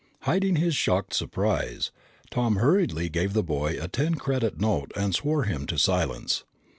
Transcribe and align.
Hiding 0.21 0.55
his 0.55 0.75
shocked 0.75 1.13
surprise, 1.13 1.91
Tom 2.31 2.55
hurriedly 2.55 3.07
gave 3.07 3.33
the 3.33 3.43
boy 3.43 3.77
a 3.79 3.87
ten 3.87 4.15
credit 4.15 4.59
note 4.59 4.91
and 4.95 5.13
swore 5.13 5.43
him 5.43 5.67
to 5.67 5.77
silence. 5.77 6.43